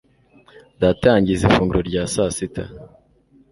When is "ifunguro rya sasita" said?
1.45-2.63